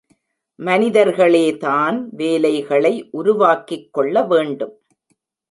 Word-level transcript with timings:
மனிதர்களேதான் 0.59 2.07
வேலைகளை 2.11 3.07
உருவாக்கிக் 3.11 3.93
கொள்ளவேண்டும். 3.93 4.75